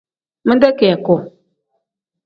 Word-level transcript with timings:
Minde 0.47 0.69
kiyaku. 0.77 1.15